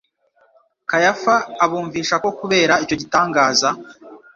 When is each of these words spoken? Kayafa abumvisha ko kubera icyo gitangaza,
Kayafa 0.89 1.35
abumvisha 1.63 2.15
ko 2.23 2.29
kubera 2.39 2.73
icyo 2.83 2.95
gitangaza, 3.01 3.69